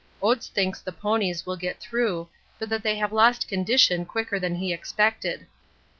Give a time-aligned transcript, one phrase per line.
[0.19, 4.55] Oates thinks the ponies will get through, but that they have lost condition quicker than
[4.55, 5.45] he expected.